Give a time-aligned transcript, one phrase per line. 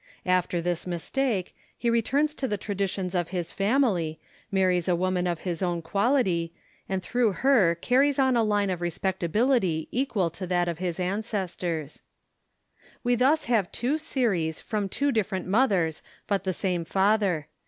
[0.25, 4.19] After this mistake, he returns to the tradi tions of his family,
[4.51, 6.51] marries a woman of his own quality,
[6.89, 12.01] and through her carries on a line of respectability equal to that of his ancestors.
[13.03, 17.47] We thus have two series from two different mothers but the same father.